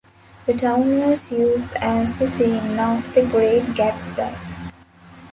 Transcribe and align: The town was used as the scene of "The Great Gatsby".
The 0.47 0.53
town 0.55 0.99
was 1.01 1.31
used 1.31 1.75
as 1.75 2.15
the 2.17 2.27
scene 2.27 2.79
of 2.79 3.13
"The 3.13 3.23
Great 3.23 3.61
Gatsby". 3.77 4.35